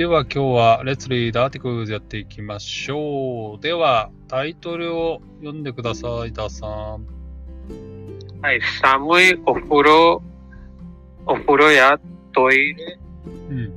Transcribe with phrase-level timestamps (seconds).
[0.00, 3.60] では今日は Let's Read Articles やっていきましょう。
[3.60, 7.06] では、タイトルを読んでください、ダーさん。
[8.40, 10.22] はい、寒いお風呂、
[11.26, 12.00] お風呂や
[12.32, 12.98] トイレ、
[13.50, 13.72] うん。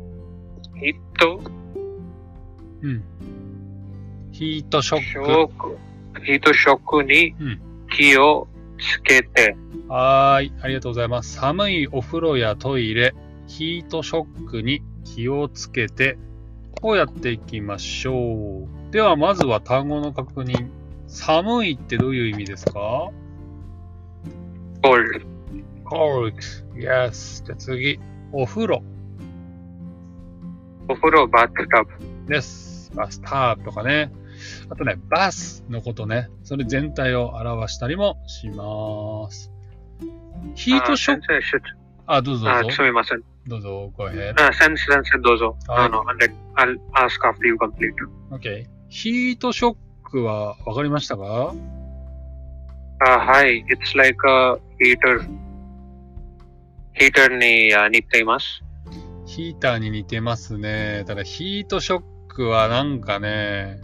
[0.79, 1.41] ヒット、
[2.83, 3.03] うん。
[4.31, 5.77] ヒートショシック、
[6.23, 7.59] ヒートショックにうん
[7.97, 8.47] 気を
[8.79, 9.57] つけて、
[9.89, 9.93] ク。
[9.93, 10.53] はーい。
[10.61, 11.33] ありがとうございます。
[11.33, 13.13] 寒いお風呂やトイレ、
[13.47, 16.17] ヒートショックに気をつけて、
[16.81, 18.91] こうやっていきましょう。
[18.91, 20.69] では、まずは単語の確認。
[21.07, 23.11] 寒いってどういう意味ですか
[24.81, 25.25] ？Cold、
[25.85, 26.33] ?cold.
[26.75, 27.45] Yes.
[27.45, 27.99] じゃあ次。
[28.31, 28.83] お風呂
[30.89, 31.89] お風呂、バスタブ、
[32.27, 32.91] です。
[32.95, 34.11] バスタブとかね。
[34.69, 36.29] あとね、バスのことね。
[36.43, 39.51] それ全体を表したりもします。
[40.55, 41.23] ヒートショック、
[42.05, 42.71] あどうぞどあうぞ。
[42.71, 43.23] すみません。
[43.47, 44.33] どうぞ、go ahead.
[44.41, 45.57] あ先生、先生、どうぞ。
[45.67, 47.93] はいあの、like, I'll ask after you complete.
[48.31, 48.65] OK。
[48.89, 51.53] ヒートショックは分かりましたか？
[53.05, 55.27] あはい、it's like a heater.
[56.93, 58.63] ヒーターにあ似ています。
[59.25, 61.03] ヒーターに似てますね。
[61.07, 63.81] ただヒートショックはなんかね、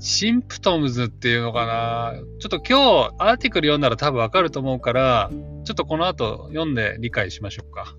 [0.00, 2.14] シンプトムズっていうのかな。
[2.40, 5.30] ちょっと今日アーティクル読んだら多分わかると思うから、
[5.64, 7.94] ちょっとこの後読んで理解しましょうか。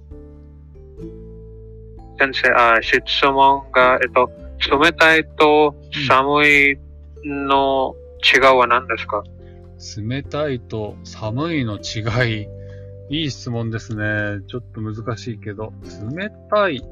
[2.19, 4.29] 先生、あ質問が、えっと、
[4.77, 5.73] 冷たいと
[6.07, 6.77] 寒い
[7.25, 9.23] の違いは何ですか、
[9.97, 12.47] 冷たいと寒いの違い。
[13.11, 14.43] いい質問ですね。
[14.47, 15.73] ちょっと難しいけど。
[16.13, 16.83] 冷たい。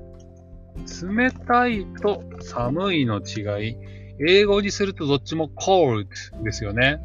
[1.03, 3.77] 冷たいと寒いの違い。
[4.27, 6.07] 英語にするとどっちも cold
[6.43, 6.99] ですよね。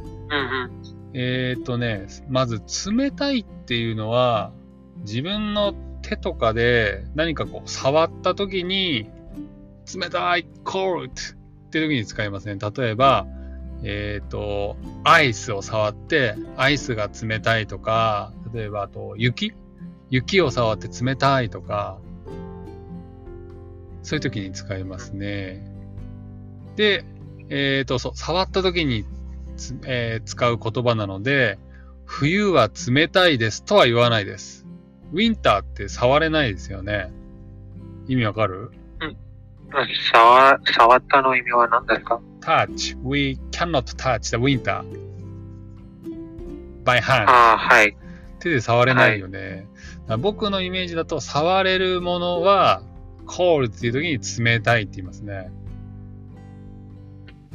[0.00, 0.70] うんうん。
[1.14, 2.60] えーとね、まず
[2.92, 4.52] 冷たいっていうのは、
[4.98, 5.74] 自分の
[6.08, 9.10] 手とかで何かこう触った時に、
[9.94, 11.12] 冷たい cold っ
[11.70, 12.58] て時に使いますね。
[12.76, 13.26] 例えば、
[13.82, 19.52] えーと、アイスを触って、アイスが冷たいとか、例えばあと雪？
[20.10, 21.98] 雪を触って冷たいとか、
[24.02, 25.70] そういう時に使いますね。
[26.76, 27.04] で、
[27.50, 29.04] えーと、そう、触った時に
[29.84, 31.58] えー使う言葉なので、
[32.04, 34.66] 冬は冷たいですとは言わないです。
[35.12, 37.10] ウィンターって触れないですよね。
[38.06, 38.70] 意味わかる？
[39.70, 42.96] あ触触ったの意味は何ですか ?touch.
[43.02, 44.82] We cannot touch the winter
[46.84, 47.26] by hand.
[47.28, 47.96] あはい。
[48.40, 49.66] 手で触れないよね。
[50.02, 52.82] だから僕のイメージだと、触れるものは
[53.26, 55.50] cold っていう時に冷たいって言いますね。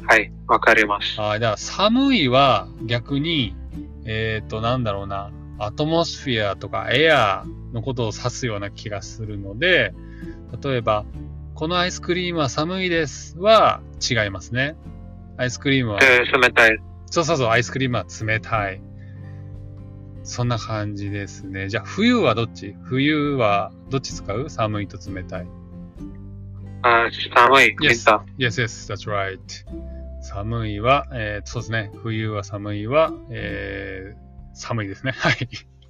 [0.06, 0.30] はい。
[0.46, 1.20] わかります。
[1.20, 3.56] ああ、だから寒いは逆に、
[4.04, 9.94] えっ、と、なんだろうな、アトモスフィアとかエアのことを指すような気がするので、
[10.62, 11.04] 例えば、
[11.54, 14.76] このアイスクリームは寒いですは違いますね。
[15.36, 16.78] アイスクリームは、で冷たい。
[17.10, 18.80] そうそうそう、アイスクリームは冷たい。
[20.24, 21.68] そんな感じですね。
[21.68, 22.74] じゃあ、冬はどっち？
[22.84, 24.48] 冬はどっち使う？
[24.48, 25.46] 寒いと冷たい。
[26.82, 27.76] あ寒い。
[27.80, 29.38] Yes, タ yes, yes, that's right.
[30.22, 31.92] 寒いは、えー、そうですね。
[32.02, 34.23] 冬は寒いは、えー、
[34.54, 35.12] 寒いですね。
[35.12, 35.48] はい。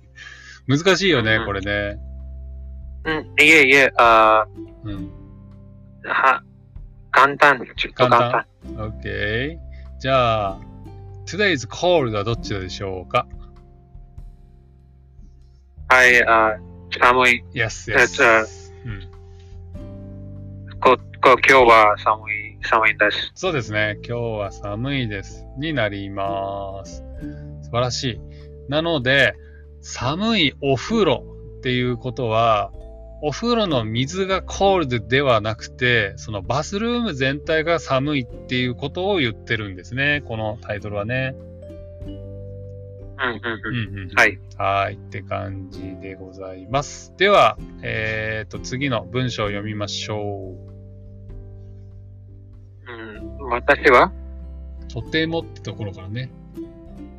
[0.67, 1.99] 難しいよね、うんこれね。
[3.05, 3.19] ー。
[3.21, 3.27] うん。
[3.41, 4.47] いえいえ、あ
[4.85, 5.11] うん。
[6.05, 6.43] は、
[7.11, 7.59] 簡単。
[7.77, 8.75] ちょっと簡単。
[8.77, 9.59] OK。
[10.01, 10.59] じゃあ、
[11.27, 13.27] today's cold はどっちでしょうか？
[15.89, 16.57] はい、あ
[16.99, 17.45] 寒い。
[17.55, 18.23] ?Yes, yes.
[18.23, 18.47] uh,
[18.85, 19.01] うん。
[20.81, 23.33] こ、こ、今日は寒い、寒いです。
[23.35, 23.99] そうですね。
[24.07, 25.47] 今日は寒いです。
[25.59, 27.03] になります。
[27.63, 28.21] 素晴らしい。
[28.69, 29.35] なので、
[29.81, 31.25] 寒いお風呂
[31.59, 32.73] っていうことは、
[33.23, 40.23] お風呂の水がコールドではなくて、そのバスルーム全体が寒いっていうことを言ってるんですね。
[40.27, 41.35] このタイトルはね。
[42.07, 43.95] うん、うん、ううん。
[43.95, 44.11] んうん。
[44.15, 44.39] はい。
[44.59, 44.95] はい。
[44.95, 47.15] って感じでございます。
[47.17, 50.55] では、えっ、と、次の文章を読みましょ
[52.87, 54.13] うん、私は、
[54.83, 54.89] う。
[54.93, 56.31] とてもってところからね。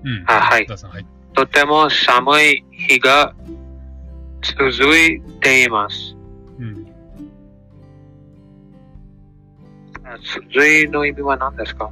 [0.03, 0.23] うん。
[0.27, 1.05] あはい田さんはい。
[1.35, 3.35] とても寒い日が
[4.41, 6.15] 続いています。
[6.59, 6.87] うん。
[10.03, 10.17] あ
[10.51, 11.91] 続いの意味は何ですか？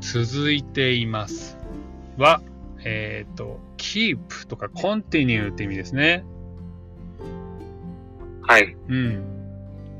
[0.00, 1.56] 続いています。
[2.16, 2.40] は、
[2.84, 6.24] えっ、と、keep とか continue って意味ですね。
[8.42, 8.76] はい。
[8.88, 9.24] うん。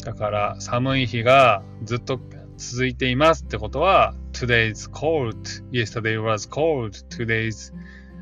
[0.05, 2.21] だから、寒い日がずっと
[2.57, 5.37] 続いていますってことは、today's cold,
[5.73, 7.75] yesterday was cold, today's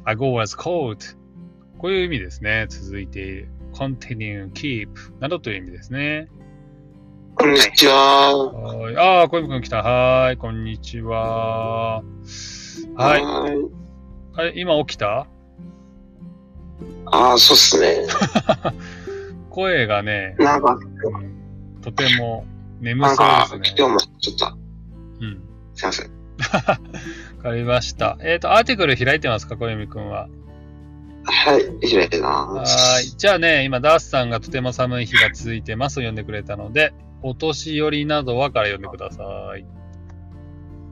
[0.06, 1.16] ago was cold.
[1.78, 2.66] こういう意味ですね。
[2.68, 3.48] 続いている。
[3.72, 4.88] continue, keep
[5.20, 6.28] などという意味ですね。
[7.34, 8.36] こんにちは。
[8.36, 8.96] はい。
[8.96, 9.78] ああ、小泉くん来た。
[9.82, 12.02] はーい、こんにちは。
[12.96, 13.22] はい。
[13.22, 13.24] い。
[14.36, 15.26] あれ、今起きた？
[17.06, 18.06] ああ、そうっすね。
[19.50, 20.78] 声がね、なんか、う
[21.22, 21.34] ん
[21.82, 22.46] とても
[22.80, 23.74] 眠そうか、ですね。
[23.76, 24.56] 今日もちょっと、
[25.20, 25.42] うん。
[25.74, 26.10] すいません。
[27.38, 28.18] わかりました。
[28.22, 30.28] えっ、と、アーティクル開いてますか、小泉くんは。
[31.24, 32.66] はい、開いてはまーい。
[32.66, 33.14] す。
[33.16, 36.92] じゃあね、今、ダースさんがとても寒い日が続いてますと呼んでくれたので、
[37.22, 39.22] お年寄りなどはから読んでくださ
[39.56, 39.64] い。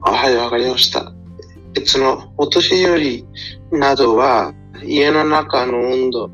[0.01, 1.13] あはい、わかりました。
[1.75, 3.25] えその、お年寄り
[3.71, 4.53] などは、
[4.83, 6.31] 家の中の温度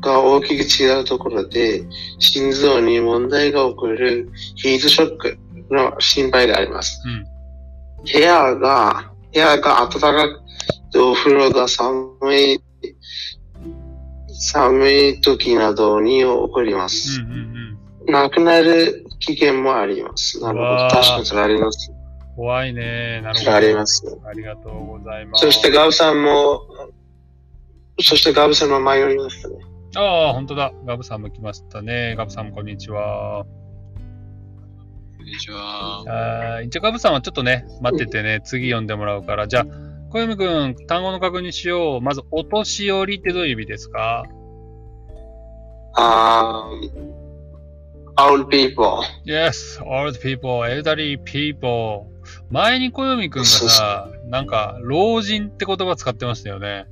[0.00, 1.84] が大きく違うところで、
[2.18, 5.38] 心臓に問題が起こるヒートショック
[5.70, 7.02] の心配があります。
[7.06, 7.33] うん。
[8.12, 10.42] 部屋が、部屋が暖かく
[10.92, 12.60] てお風呂が寒い、
[14.28, 17.20] 寒い時などに起こりまうす。
[17.20, 17.32] んうん
[18.06, 18.12] うん。
[18.12, 20.40] 亡くなる危険もあります。
[20.40, 20.88] なるほど。
[20.90, 21.90] 確かにそれあります。
[22.36, 23.20] 怖いね。
[23.22, 23.60] なるそほど。
[23.60, 24.18] れあります。
[24.26, 25.46] ありがとうございます。
[25.46, 26.62] そしてガブさんも、
[28.00, 29.54] そしてガブさんも迷いましたね。
[29.96, 30.72] ああ、本当だ。
[30.84, 32.14] ガブさんも来ましたね。
[32.16, 33.46] ガブさんもこんにちは。
[35.24, 36.00] こんにちは。
[36.56, 39.48] あー一応ガブさんはちょっとね、待っててね、次読んでもらうから。
[39.48, 39.64] じゃあ、
[40.10, 42.02] 小読くん、単語の確認しよう。
[42.02, 44.24] まず、お年寄りってどういう意味ですか？
[45.96, 49.00] あー、old people.
[49.24, 52.02] ?Yes, old people, elderly people.
[52.50, 56.84] 前に小読くんがさ、なんか、老人って言葉使ってましたよね。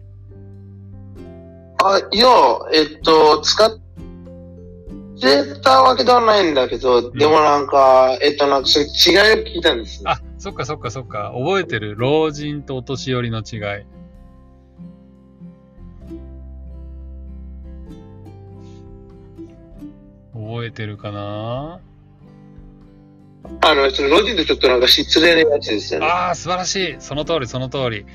[1.84, 2.26] あ、いや、
[2.72, 3.78] えっと、使っ
[5.22, 8.88] てたわけではないんだけど、でもなんか、えっと、なんかそ違いを
[9.44, 10.02] 聞いたんです。
[10.04, 11.32] あ、そっかそっかそっか。
[11.34, 11.94] 覚えてる。
[11.96, 13.86] 老人とお年寄りの違い。
[20.34, 21.80] 覚えてるかな？
[23.60, 26.06] あの、その老人ってちょっとなんか失礼なやつですよね。
[26.06, 26.96] ああ、素晴らしい。
[26.98, 28.06] その通り、その通り。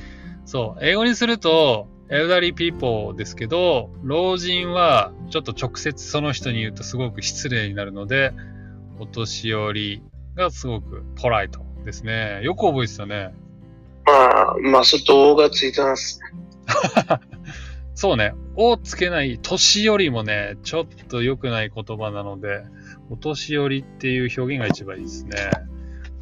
[0.46, 0.86] そう。
[0.86, 8.32] 英語にすると、 elderly people ですけど、老人はちょっと直接その人に言うとすごく失礼になるので、
[9.00, 10.02] お年寄り
[10.36, 12.42] がすごくポライトですね。
[12.44, 13.34] よく覚えてたね。
[14.06, 16.22] まあ、まあ、ちょっと O がついてます。
[17.94, 18.34] そうね。
[18.56, 22.64] をつけない年寄りもね、ちょっと良くない言葉なので、
[23.10, 25.38] お年寄りっていう表現が一番いいですね。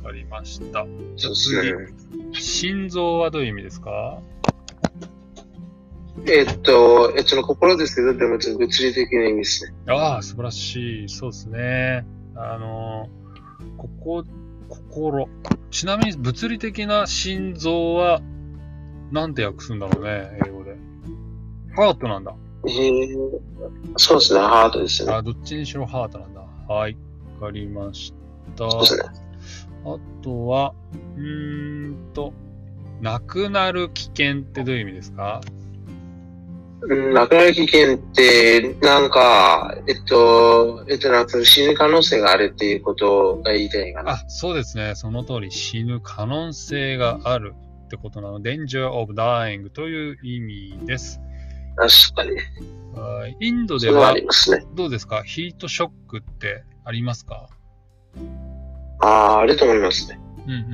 [0.04, 0.86] わかりました。
[1.18, 1.94] そうで
[2.34, 4.20] す心臓はどういう意味ですか？
[6.28, 9.74] えっと、えっと、心ですけど、でもちょっと物理的な意味ですね。
[9.88, 11.10] ああ、素晴らしい。
[11.10, 12.06] そうですね。
[12.36, 13.10] あの、
[13.78, 14.24] ここ、
[14.70, 15.28] 心。
[15.72, 18.22] ちなみに物理的な心臓は、
[19.12, 20.78] なんて訳すんだろうね、英語で。
[21.76, 22.34] ハートなんだ。
[22.68, 23.18] えー、
[23.98, 25.14] そうですね、ハートですね。
[25.14, 26.42] あ、どっちにしろハートなんだ。
[26.68, 26.98] はい。
[27.42, 28.14] わかりまし
[28.56, 28.70] た。
[28.70, 29.04] そうですね。
[29.86, 30.74] あとは、
[31.18, 32.34] うーんと、
[33.02, 35.42] 亡くなる危険ってどういう意味ですか？
[36.82, 44.12] うんなる危険って、なんか、えっと、えっと、なんか死ぬ可能性があるっていうことが言いたいかな。
[44.14, 44.94] あ、そうですね。
[44.96, 47.56] その通り、死ぬ可能性がある
[47.86, 48.40] ってことなの。
[48.42, 51.20] danger of dying という意味です。
[51.78, 52.38] 確かに。
[53.00, 54.24] はいインドではね。
[54.76, 55.24] どうですか？
[55.24, 57.50] ヒートショックってありますか？
[59.02, 60.20] ああ、あると思いますね。
[60.46, 60.66] うんうんうん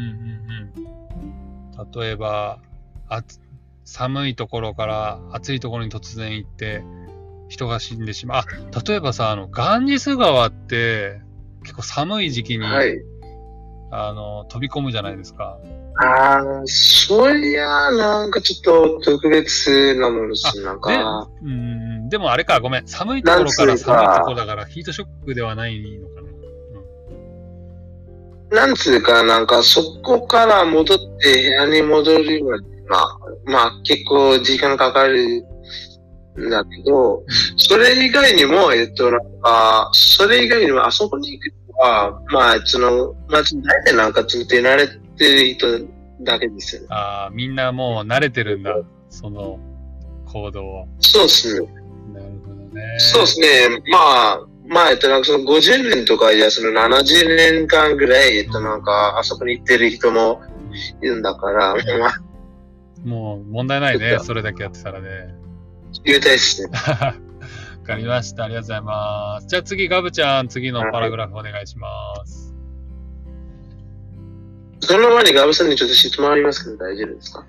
[1.81, 1.91] うん。
[2.01, 2.59] 例えば、
[3.09, 3.39] あつ
[3.83, 6.83] 寒いところから暑いところに突然行って
[7.49, 8.43] 人が死んでしまう。
[8.43, 11.21] あ、例えばさ、あの、ガンジス川って
[11.63, 13.01] 結構寒い時期に、はい。
[13.93, 15.57] あの、飛び込むじゃないですか。
[15.97, 20.63] ああ、そりゃ、なんかちょっと特別なものですね。
[20.63, 22.87] なんでか、うん、でもあれか、ごめん。
[22.87, 26.21] 寒いところから寒いところだからヒートショックではないのか
[28.49, 28.65] な。
[28.65, 35.45] なんつうか、なんかそこから戻って部屋に戻るまで、まあ、まあ結構時間かかる
[36.37, 37.23] んだけど、
[37.55, 45.67] それ以外にも、えっと、なんか、それ以外にもあそこに行くのは、まあ、その、まあ、大体なんかつって慣れてる人
[46.23, 46.87] だけですよね。
[46.89, 48.75] ああ、みんなもう慣れてるんだ。
[49.09, 49.57] その
[50.25, 50.87] 行動を。
[50.99, 51.67] そうですね。
[52.13, 52.99] なるほどね。
[52.99, 53.47] そうですね。
[53.89, 60.41] まあ、まあ、えっと、なんかその50年とか、いや、その70年間ぐらい、えっと、なんか、あそこに行ってる人も
[61.01, 62.13] いるんだから、まあ、
[63.03, 64.19] もう問題ないね。
[64.19, 65.35] それだけやってたらね。
[66.03, 66.69] 言いたいですね。
[66.87, 67.15] わ
[67.85, 68.43] かりました。
[68.45, 69.47] ありがとうございます。
[69.47, 71.87] じゃあ次、ガブちゃん、次のパラグラフお願いしま
[72.25, 72.53] す。
[74.81, 77.45] その前にガブさんにちょっと質問ありますけど大丈夫ですか？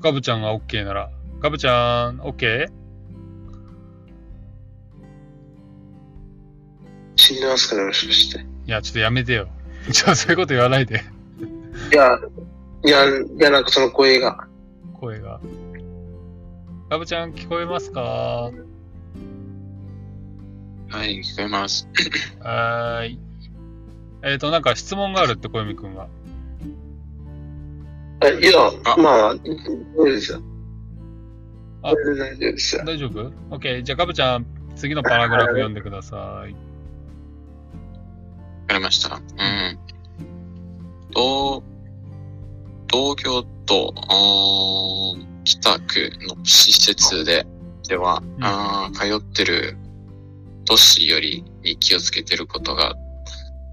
[0.00, 1.10] ガブちゃんが OK なら。
[1.40, 2.68] ガブちゃん、OK?
[7.16, 8.40] 死んでますから、もしかして。
[8.40, 9.48] いや、ちょっとやめてよ。
[9.92, 11.04] ちょ、そういうこと言わないで。
[11.92, 12.18] いや、
[12.84, 14.45] いや、いや、なんかその声が。
[14.96, 15.40] 声が。
[16.88, 18.50] ガブちゃん聞こえますか？
[20.90, 21.88] はい、聞こえます。
[22.40, 23.18] はーい。
[24.22, 26.08] えっ、と、なんか質問があるって、小泉くんは。
[28.20, 30.40] あいや、あまあ、大丈夫ですよ。
[31.82, 32.84] あ大丈夫ですよ。
[32.84, 33.82] 大丈夫 ?OK。
[33.82, 36.18] じゃあ、ガブちゃん、次のパラグラフ読んでください。
[36.18, 36.56] わ
[38.68, 39.16] かりました。
[39.16, 39.22] うん。
[41.10, 41.62] 東、
[42.96, 43.92] 東京都、
[45.44, 47.46] 北区の施設で、
[47.86, 49.76] では、うん通ってる
[50.64, 52.94] 都市よりに気をつけてることが、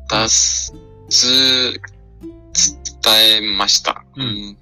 [0.09, 0.73] だす、
[1.09, 1.79] つ、
[3.01, 4.03] 伝えました。
[4.17, 4.57] うん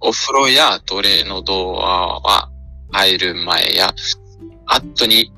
[0.00, 2.50] お風呂やトイレのドアは
[2.90, 3.94] 入る前や
[4.66, 5.32] 後に、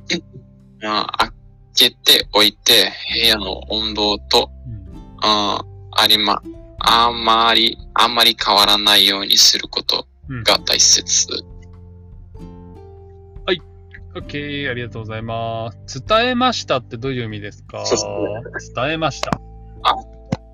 [0.83, 5.19] あ開けておいて部屋の温度とうん。
[5.21, 5.63] あ
[5.97, 6.41] ありま、
[6.87, 10.43] あんまり、あんまり変わらないようにすることうん。
[10.45, 11.27] が大切。
[14.17, 14.71] OK。
[14.71, 16.01] ありがとうございます。
[16.07, 17.83] 伝えましたってどういう意味ですか？
[18.77, 19.33] 伝えました。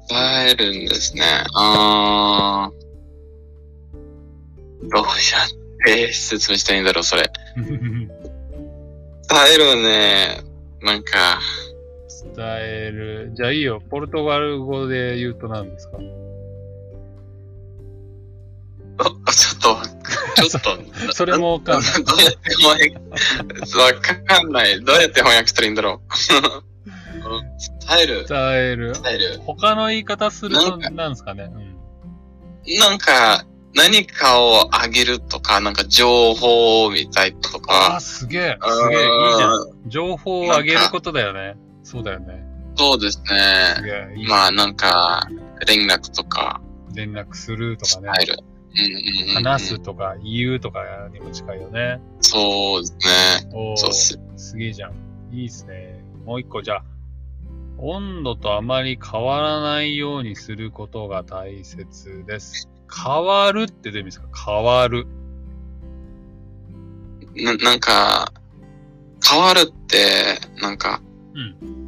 [0.08, 0.18] 伝
[0.49, 1.22] えるんですね。
[1.54, 2.80] あー
[4.90, 5.08] どうやっ
[5.84, 7.30] て説明したいんだろう、それ。
[7.56, 8.08] 伝
[9.54, 10.40] えるね。
[10.82, 11.38] なんか、
[12.40, 13.32] 伝える。
[13.35, 13.82] じゃあいいよ。
[13.90, 15.99] ポルトガル語で言うと何ですか？
[19.02, 20.62] あちょっと、ちょっ
[21.09, 21.92] と、それもわかんない。
[22.04, 24.85] どうやって翻訳、わかんない。
[24.85, 26.09] どうやって翻訳したらいいんだろう。
[27.88, 28.92] 伝える、伝える。
[28.92, 29.40] 伝える。
[29.47, 33.44] 他の言い方するとなんですかね、うん、なんか、
[33.75, 38.59] 何かをあげるとか、なんか情報みたいとあかあ、、すげえ。
[38.61, 38.99] すげえ。
[38.99, 39.52] いいじゃん。
[39.52, 41.56] うん情報を上げることだよね。
[41.90, 42.44] そうだよね。
[42.76, 44.14] そうですすね。
[44.16, 45.26] いいまあなんか、
[45.66, 46.61] 連絡とか
[46.94, 48.09] 連絡するとかね。
[48.73, 50.80] うんうんうん話すとか言うとか
[51.12, 52.00] にも近いよね。
[52.20, 52.92] そうです
[53.44, 53.50] ね。
[53.52, 54.18] おーそうっす。
[54.37, 54.92] すげえじゃん。
[55.32, 56.04] いいっすね。
[56.25, 56.85] もう一個じゃあ、
[57.78, 62.68] 温度とあまり変わらないようにすることが大切です。
[63.04, 64.28] 変わるってどういう意味ですか？
[64.47, 65.06] 変わる。
[67.35, 68.32] ななんか、
[69.28, 69.97] 変わるって、
[70.61, 71.00] なんか、
[71.35, 71.79] うん。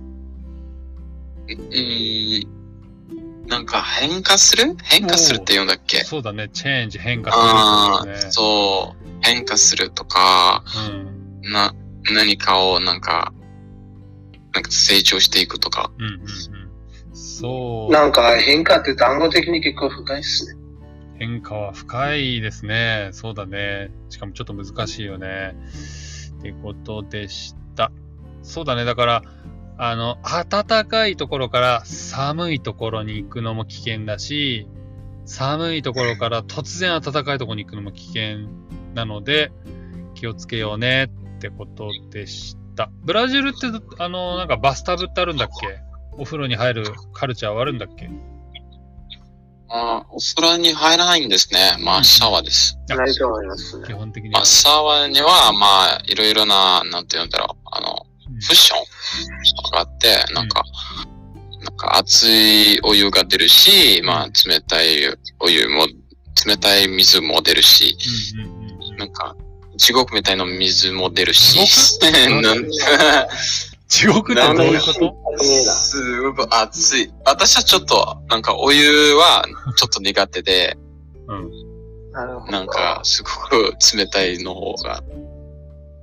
[1.54, 4.76] うーん、なんか変化する？
[4.82, 6.04] 変化するって言うんだっけ？
[6.04, 6.48] そうだね。
[6.52, 8.20] チェンジ、変化するね。
[8.30, 11.52] そう、変化するとか、うん。
[11.52, 11.74] な、
[12.14, 13.32] 何かをなんか、
[14.54, 15.90] なんか成長していくとか。
[15.98, 16.28] うんうんうん。
[17.14, 17.92] そう。
[17.92, 20.60] なんか変化って単語的に結構深いっすね。
[21.18, 23.10] 変化は深いですね。
[23.12, 23.90] そうだね。
[24.08, 25.54] しかもちょっと難しいよね。
[26.38, 27.92] ってことでした。
[28.42, 28.84] そうだね。
[28.84, 29.22] だから、
[29.78, 34.68] あの、暖かいところから寒いところに行くのも危険だし、
[35.24, 38.48] 寒いところから突然暖かいところに行くのも危険
[38.94, 39.50] なので、
[40.14, 42.90] 気をつけようねってことでした。
[43.02, 43.66] ブラジルって、
[43.98, 45.80] あの、なんかバスタブってあるんだっけ？
[46.18, 48.10] お風呂に入るカルチャーはあるんだっけ？
[49.68, 51.76] あお風呂に入らないんですね。
[51.80, 52.78] まあ、シャワーです。
[52.90, 53.92] あないと思いますね基。
[53.94, 54.46] 本的にまあ、は。
[54.46, 57.58] シャワーには、まあ、いろいろな、なんて言うんだろう。
[57.64, 58.11] あの、うん
[58.46, 60.62] クッションがあって、なんか、
[61.64, 65.00] なんか熱いお湯が出るし、まあ、冷たい
[65.40, 65.86] お湯も、
[66.46, 67.96] 冷たい水も出るし、
[68.98, 69.36] なんか、
[69.76, 71.58] 地獄みたいな水も出るし、
[73.88, 74.92] 地獄ってどういうこ
[75.38, 75.44] と？
[75.44, 77.10] すごく熱い。
[77.24, 79.44] 私はちょっと、なんかお湯は
[79.76, 80.76] ちょっと苦手で、
[81.28, 81.50] うん。
[82.12, 82.52] なるほど。
[82.52, 85.02] なんかすごく冷たいの方が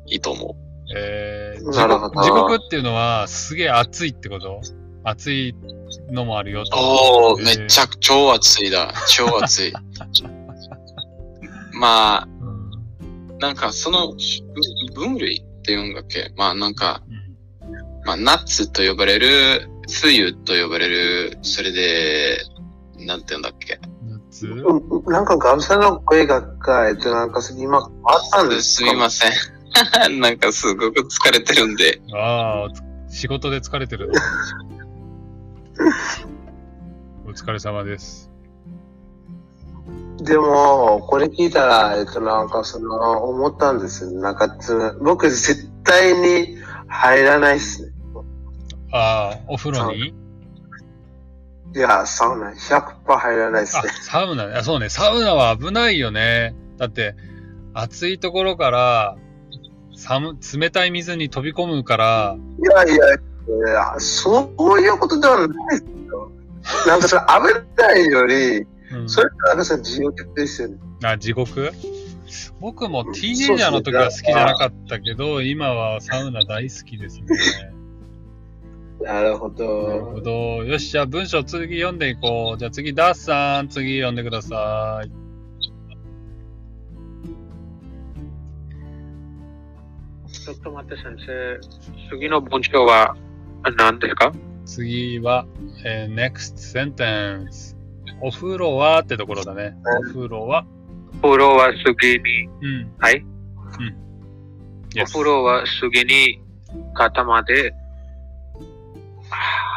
[0.08, 0.56] いいと思
[0.96, 4.62] えー、地なるほど獄地獄っていうのは、すげえ暑いってこと？
[5.04, 5.56] 暑い
[6.12, 6.66] のもあるよう。
[6.66, 6.76] と。
[7.34, 8.94] おー、えーめっちゃ超熱いだ。
[9.08, 9.74] 超熱い。
[11.74, 14.14] まあ、うんなんかその
[14.94, 16.32] 分類っていうんだっけ？
[16.36, 17.20] まあなんか、うん
[18.06, 19.70] まあ夏と呼ばれる、
[20.02, 22.40] 冬と呼ばれる、それで、
[22.98, 23.80] なんて言うんだっけ？
[24.32, 26.44] 夏うんなんかガブさんの声が、
[26.90, 29.32] えっと、なんか今、変わったんですすかみません。
[30.20, 32.02] なんかすごく疲れてるんで。
[32.14, 32.70] ああ、
[33.10, 34.14] 仕事で疲れてるの。
[37.28, 38.30] お疲れ様です。
[40.18, 44.12] でも、これ聞いたら、えっと、なんかその、思ったんですよ。
[44.20, 46.58] なんかつ、僕絶対に
[46.88, 47.92] 入らないっすね。
[48.92, 50.14] ああ、お風呂に？
[51.76, 54.56] いや、サウナ100%入らないっすあね。、サウナね。
[54.56, 54.90] あ、そうね。
[54.90, 56.56] サウナは危ないよね。
[56.78, 57.16] だって、
[57.74, 59.16] 暑いところから、
[60.00, 63.20] 寒、冷たい水に飛び込むから、いやいや、い
[63.74, 66.32] や、そういうことではないですよ。
[66.88, 70.78] なんかそれ危ないより、うんそれかさ、自由ですよね。
[71.04, 71.72] あ、地獄？
[72.60, 77.26] 僕もティーネイジャーの時は好きじゃなかったけど、今はサウナ大好きですね。
[79.02, 80.22] なるほなるほど。
[80.22, 80.66] ど。
[80.66, 82.60] よし、じゃあ文章次読んでいこう。
[82.60, 85.12] じゃあ次、ダースさん、次読んでください。
[90.50, 91.60] ちょっと待って先生。
[92.10, 93.16] 次の文章は
[93.78, 94.32] 何ですか？
[94.66, 95.46] 次は、
[95.86, 97.78] えー next sentence。
[98.20, 99.76] お風呂はってところだね。
[100.00, 100.66] お風呂は。
[101.22, 102.92] お風呂は次に、うん。
[102.98, 103.24] はい？
[104.96, 106.42] お Yes 風呂は次に
[106.96, 107.76] 肩まで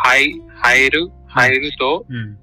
[0.05, 2.39] 入入る、入るとうん。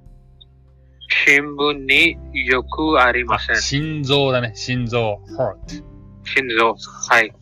[1.26, 3.56] 新聞によくありません。
[3.56, 4.52] 心臓だね。
[4.54, 5.20] 心臓。
[5.36, 5.82] heart。
[6.22, 6.76] 心臓。
[7.08, 7.34] はい。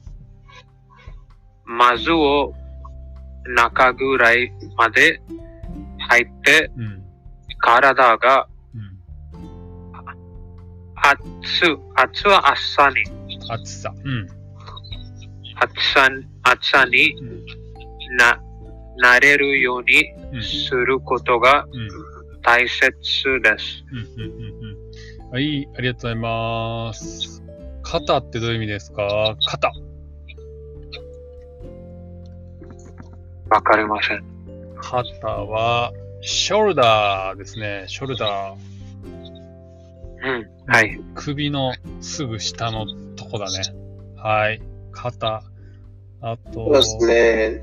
[1.68, 2.54] まずを
[3.46, 5.20] 中ぐらいまで
[5.98, 7.04] 入ってうん。
[7.60, 8.98] 体がうん。
[10.94, 13.94] 熱、熱は暑さに、暑さ。
[14.02, 14.26] うん。
[15.56, 16.08] 暑さ、
[16.42, 17.46] 暑さにうん。
[18.16, 18.40] な、
[18.96, 20.42] なれるようにうん。
[20.42, 21.88] することがうん。
[22.42, 22.92] 大切
[23.42, 23.84] です。
[25.30, 25.68] はい。
[25.76, 27.42] ありがとうございます。
[27.82, 29.70] 肩ってどういう意味ですか肩。
[33.50, 34.24] わかりません。
[34.76, 37.84] 肩は、ショルダーですね。
[37.88, 38.56] ショルダー。
[40.20, 40.50] うん。
[40.66, 41.00] はい。
[41.14, 43.62] 首のすぐ下のとこだね。
[44.16, 44.60] はい。
[44.92, 45.42] 肩。
[46.20, 46.96] あと、そうです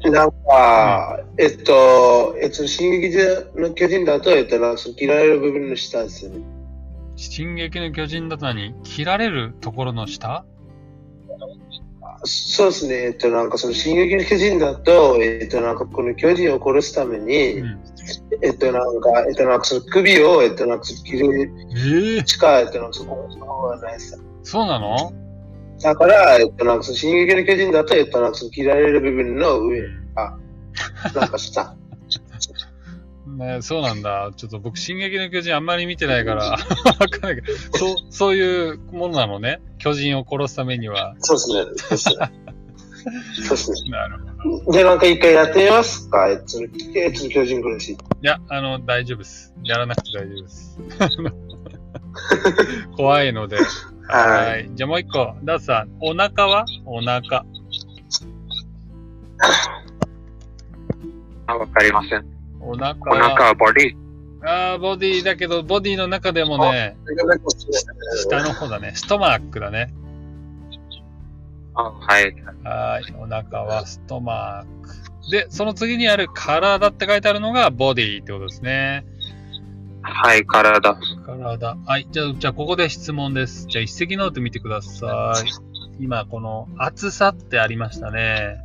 [0.03, 0.11] ね。
[0.11, 3.17] なんか、えっと、えっと、進撃
[3.55, 6.39] の巨人だと、えっと、なんかその切られる部分の下ですよね。
[7.17, 8.73] 進撃の巨人だと何？
[8.83, 10.45] 切られるところの下？
[12.25, 12.95] そうですね。
[12.95, 17.79] えっと、なんかその進撃の巨人だと、えっと、なんかこの巨人を殺すために、うん。
[18.41, 24.21] えっと、なんか、えっと、なんかその首を、えっと、なんか切るええしか、えっと、なんかそこの方がないです。
[24.43, 25.13] そうなの
[25.81, 29.81] だから、えっと、なんかその進撃の巨人だと、えっと、なんかその切られる部分の上、
[30.15, 30.37] あ、
[31.13, 31.75] なんか下。
[33.27, 34.31] ね、そうなんだ。
[34.35, 39.61] ちょっと僕、進撃の巨人あんまり見てないから、わかんないけど、そう、そういうものなのね。
[39.79, 41.15] 巨人を殺すためには。
[41.19, 42.15] そうですね。
[43.47, 43.89] そうですね。
[43.91, 44.71] なるほど。
[44.71, 46.29] じゃあなんか一回やってみますか？
[46.29, 46.43] えっと、
[46.95, 47.93] えっと、巨人苦しい。
[47.93, 49.53] いや、あの、大丈夫です。
[49.63, 50.77] やらなくて大丈夫です。
[52.95, 53.57] 怖いので。
[53.57, 54.69] はいはい。
[54.75, 55.35] じゃあもう一個。
[55.43, 56.65] ダースさん、お腹は？
[56.85, 57.43] お腹。
[61.47, 62.34] あわかりません。
[62.65, 63.95] お腹お腹ボディ。
[64.47, 66.97] あーボディだけど、ボディの中でもね、
[68.15, 68.91] 下の方だね。
[68.95, 69.93] ストマックだね。
[71.73, 72.35] あはい。
[72.63, 73.13] はい。
[73.17, 75.31] お腹はストマック。
[75.31, 79.05] で、その次にある体って書いてあるのがボディってことですね。
[80.01, 80.95] はい、体。
[81.25, 81.77] 体。
[81.85, 82.07] はい。
[82.11, 83.65] じゃあ、じゃあここで質問です。
[83.67, 85.49] じゃあ一石ノート見てください。
[85.99, 88.57] 今、この厚さってありましたね。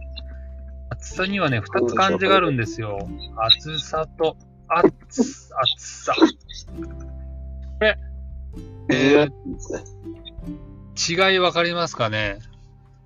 [0.91, 3.09] 厚さにはね、二つ漢字があるんですよ。
[3.37, 4.37] 厚さと
[4.69, 5.23] 厚、
[5.55, 6.15] 厚さ。
[6.15, 6.25] こ
[7.81, 7.99] れ、
[8.91, 12.39] えー、違いわかりますかね？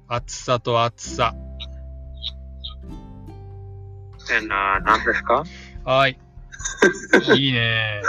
[0.09, 1.35] 厚さと厚さ。
[4.33, 5.45] えな、何ですか？
[5.85, 6.19] はい。
[7.37, 8.03] いいね。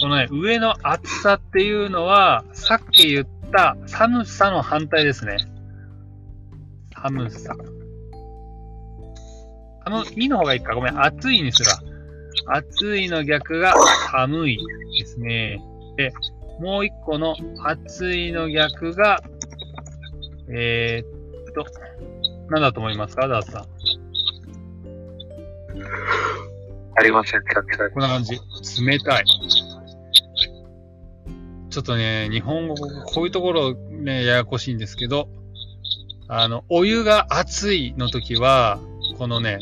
[0.00, 5.36] このね、上の厚さっていうのは、さっき言った寒さの反対ですね。
[6.94, 7.54] 寒さ。
[9.84, 10.74] あの、いの方がいいか。
[10.74, 11.72] ごめん、暑いにすら。
[12.46, 13.74] 暑いの逆が
[14.10, 14.58] 寒い
[14.98, 15.60] ですね。
[15.96, 16.12] で、
[16.60, 19.22] もう一個の暑いの逆が、
[20.48, 21.64] えー、っと、
[22.48, 23.28] 何だと思いますか？
[23.28, 23.62] ダースさん。
[26.96, 28.38] ありません、こんな感じ。
[28.84, 29.24] 冷たい。
[31.70, 35.28] ちょっとね、日本語、こういうところね、ややこしいんですけど、
[36.28, 38.80] あの、お湯が熱いの時は、
[39.20, 39.58] このね、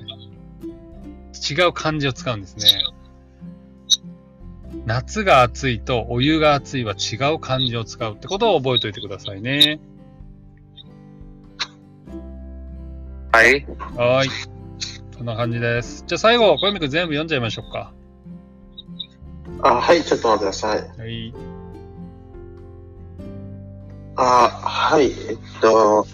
[1.51, 2.81] 違う漢字を使うんですね。
[4.87, 9.81] 夏が暑いとお湯が熱いは違う漢字を使うってことを覚えておいてくださいね。
[13.33, 13.67] はい。
[13.97, 14.31] はーい。
[15.17, 16.05] そんな感じです。
[16.07, 17.93] じゃあ最後、小読くん全部読んじゃいましょうか。
[19.63, 20.89] あ、はい、ちょっと待ってください。
[21.01, 21.35] はい。
[24.15, 26.07] あ、はい、えっと、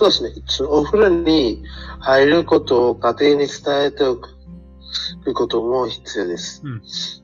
[0.00, 0.14] そうで
[0.48, 0.66] すね。
[0.66, 1.62] お風呂に
[1.98, 3.48] 入ることを家庭に伝
[3.84, 4.30] えておく
[5.34, 6.62] ことも必要です。
[6.64, 6.82] うん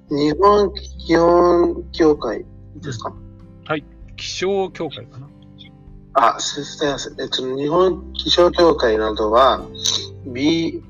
[0.09, 2.45] 日本基本協会
[2.77, 3.13] ですか、
[4.17, 5.29] 気象協会かな？
[6.13, 7.21] あ、すみません。
[7.21, 9.63] えっと、日本気象協会などは、
[10.27, 10.83] B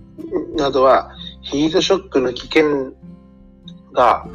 [0.57, 2.93] などは、ヒートショックの危険
[3.93, 4.27] が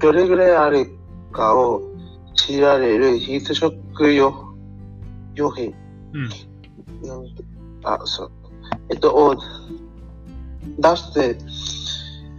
[0.00, 0.90] どれぐらいある
[1.32, 1.82] かを
[2.34, 4.54] 知られるヒートショックよ
[5.34, 5.72] 用品。
[7.02, 7.08] うん。
[7.08, 7.24] なん
[7.84, 8.32] あ、そう。
[8.90, 9.34] えっと、を
[10.78, 11.38] 出して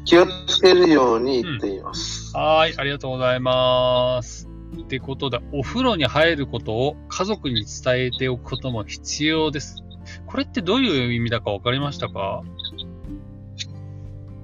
[0.06, 2.36] 気をつけるように言っています。
[2.36, 4.48] はーい、ありがとうございます。
[4.82, 9.84] ってことで、お風呂に入ることを家族に伝えておくことも必要です。
[10.26, 12.44] これってどういう意味だか分かりましたか？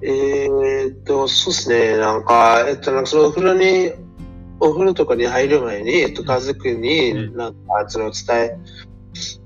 [0.02, 1.96] えーっと、そうですね。
[1.96, 3.92] なんか、えっと、なんかそのお風呂に、
[4.60, 8.58] お風呂とかに入る前に、えっと、家族うんに、なんか、その伝え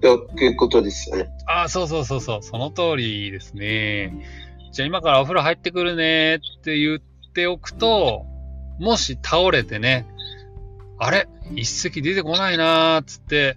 [0.01, 1.29] ておくことですよね。
[1.47, 4.13] ああ、そうそうそうそう、その通りですね。
[4.73, 8.27] じゃあ今からお風呂入ってくるねって言っておくと、
[8.79, 10.07] もし倒れてね、
[10.99, 11.29] あれ？
[11.55, 13.57] 一石出てこないなーっつって、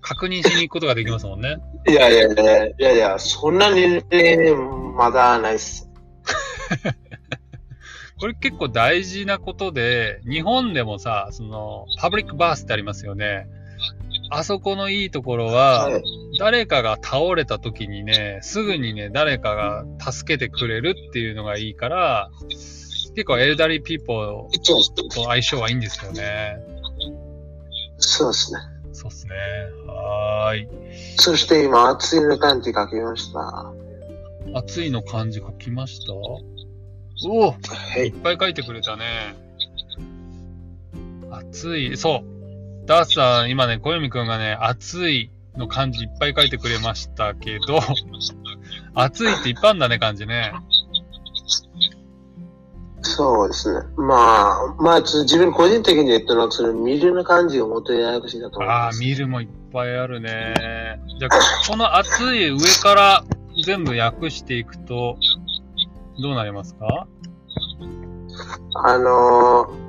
[0.00, 1.56] 確認しに行くことができますもんね。
[1.88, 4.54] いやいやいやいやいや、そんなに、ね、
[4.96, 5.90] まだないっす。
[8.18, 13.46] これ結構大事なことで、日本でもさ、その、パブリックバースってありますよね。
[14.30, 16.02] あそこのいいところは、はい。
[16.38, 26.58] 誰かが倒れた時にね、すぐにね、誰かが助けてくれるっていうのがいいから、結構 elderly people と相性はいいんですよね。
[27.98, 28.58] そうですね。
[28.92, 29.34] そうっすね。
[29.86, 30.68] はーい。
[31.18, 33.72] そして今、暑いの漢字書きました。
[34.54, 36.12] 暑いの漢字書きました？
[36.14, 36.40] お
[37.28, 37.56] おはい。
[37.98, 39.34] いっぱい書いてくれたね。
[41.30, 41.96] 暑い。
[41.96, 42.35] そう。
[42.86, 47.80] ダースさん、今ね、小読くんがね、暑いの漢字いっぱい書いてくれましたけど、
[48.94, 50.52] 暑いっていっぱいあんだね、漢字ね。
[53.02, 53.86] そうですね。
[53.96, 59.00] まあ、まあ、自分個人的に言ったのは、その見るの感じをもっとややこしいなと思いああ、ます。
[59.00, 60.54] 見るもいっぱいあるね。
[61.18, 63.24] じゃあ、この暑い上から
[63.64, 65.16] 全部訳していくと、
[66.20, 67.06] どうなりますか？
[68.74, 69.85] あのー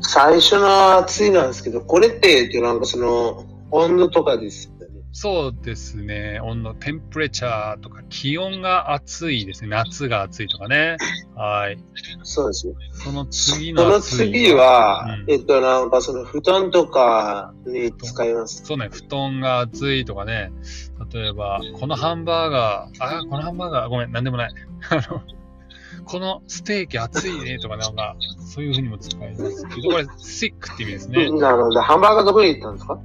[0.00, 4.80] 最初の暑いなんですけど、これって、なんかその、温度とかですよね。
[5.12, 6.38] そうですね。
[6.40, 9.68] 温度、テンプレチャーとか、気温が暑いですね。
[9.68, 10.96] 夏が暑いとかね。
[11.34, 11.78] はい。
[12.22, 12.74] そうですね。
[12.92, 14.16] その次そのの暑い。
[14.32, 18.64] 次は、うんえっと、なんかその布団とかに使います。
[18.64, 20.52] そうね、布団が暑いとかね。
[21.12, 24.50] 例えば、このハンバーガー、あ、このハンバーガー、ごめん、なんでもない。
[24.90, 25.22] あの、
[26.04, 31.30] このステーキ熱いねとかなんか、そういう風にも使えますけど、これ、sick って意味ですね。
[31.38, 31.80] なるほど。
[31.80, 32.98] ハンバーガーどこに行ったんですか？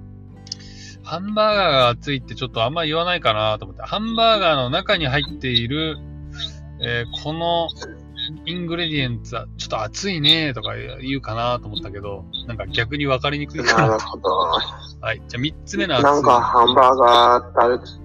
[1.04, 5.98] ハンバーガーが熱いってちょっとあんま言わないかなと思って、ハンバーガーの中に入っている、
[6.82, 7.68] えーこの
[8.48, 13.88] イングレディエンツはちょっと熱いねとか言うかなと思ったけど、なんか逆に分かりにくいかな。
[13.88, 14.30] なるほど。
[14.32, 15.22] はい。
[15.28, 16.04] じゃあ3つ目の熱い。
[16.06, 18.05] なんかハンバーガー食べ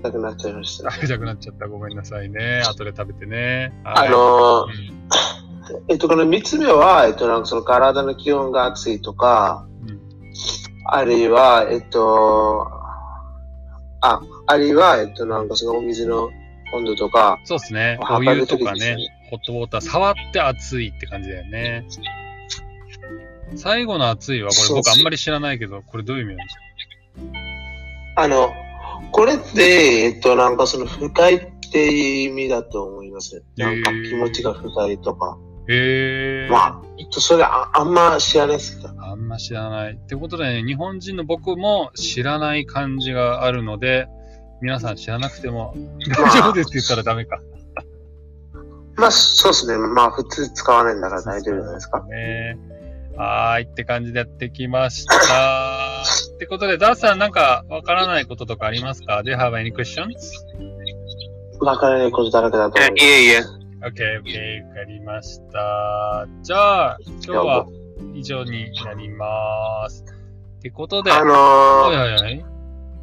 [0.00, 0.90] たくなっちゃいました。
[0.90, 1.66] 食べたくなっちゃった。
[1.68, 2.62] ごめんなさいね。
[2.66, 3.72] 後で食べてね。
[3.84, 10.00] あはいのーうんえっと、この三つ目は、えっと、なんかその体の気温が暑いとか、うん
[10.86, 12.68] あるいは、えっと、
[14.02, 16.28] あ、あるいは、えっと、なんかそのお水の
[16.74, 17.98] 温度とか、そうですね。
[18.10, 18.98] お湯とかね
[19.30, 21.86] ホットウォーター、触って熱いって感じだよね。
[23.56, 26.56] 最後の熱いは、これ僕あんまり知らないけど、これどういう意味なんです
[28.14, 28.22] か？
[28.22, 28.52] あの、
[29.12, 33.42] これって、えっと、なんかその深いっていう意味だと思います。
[33.56, 35.38] なんか気持ちが深いとか。
[35.68, 36.52] へー。
[36.52, 38.94] まあ、えっと、それああんま知らないですけど。
[39.02, 39.92] あんま知らない。
[39.92, 44.08] ってことでね、日本人の僕も知らない漢字があるので、
[44.60, 45.74] 皆さん知らなくても
[46.08, 47.40] 大丈夫ですって言ったらダメか。
[48.96, 49.76] まあ、そうですね。
[49.76, 52.00] まあ、普通使わないんだから大丈夫じゃないですか。
[52.04, 52.56] ね。
[53.16, 56.02] はーいって感じでやってきました。
[56.34, 60.14] ってことで、ダースさんなんかわからないこととかありますか ?Do you have any questions?
[61.60, 63.04] わからないことだらけだと思います。
[63.04, 63.38] いえいえ。
[63.84, 66.26] OK, OK, わかりました。
[66.42, 67.66] じゃあ、今日は
[68.14, 70.04] 以上になります。
[70.58, 72.44] ってことで、あのはいー、はいはい。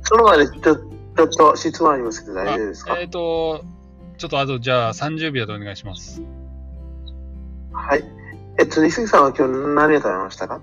[0.03, 2.93] その前でちょちょっと質問ありますけど大丈夫ですか？
[2.93, 3.63] あえっ、と、
[4.17, 6.21] ちょっとあとじゃあ30秒でお願いします。
[7.71, 8.03] はい。
[8.61, 10.61] えっと、西木さんは今日何を食べましたか？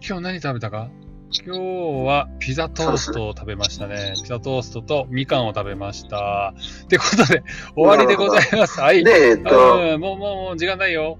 [0.00, 0.88] 今日何食べたか？
[1.32, 1.60] 今日
[2.06, 4.14] はピザトーストを食べましたね。
[4.16, 6.54] ピザトーストとみかんを食べました。
[6.84, 7.42] ってことで、
[7.76, 8.80] 終わりでございます。
[8.80, 9.04] はい。
[9.04, 11.18] で、えっと、うん、もう、もう、もう、時間ないよ。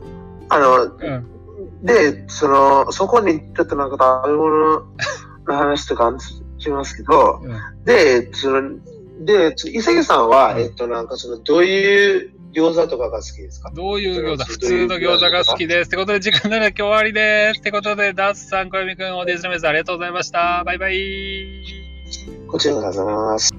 [0.48, 1.84] あの、うん。
[1.84, 4.86] で、その、そこにちょっとなんか食べ物
[5.46, 6.16] の話とか
[6.56, 8.78] しますけど、うんで、その、
[9.20, 13.70] で、伊勢さんは、うんえっと、なんかその、どういう餃子とかが好きですか？
[13.74, 14.44] どういう餃子？
[14.44, 15.88] そ普通の餃子が好きです。
[15.88, 17.60] ってことで、時間なら今日終わりです。
[17.60, 20.62] ってことで、ダースさん、小泉くん、オーディスの皆さん、ありがとうございました。
[20.64, 21.64] バイバイ。
[22.48, 23.52] こちらでございます。